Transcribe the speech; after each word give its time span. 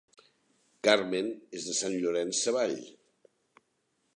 Carmen 0.87 1.29
és 1.59 1.67
de 1.73 1.75
Sant 1.81 1.99
Llorenç 2.05 2.41
Savall 2.47 2.75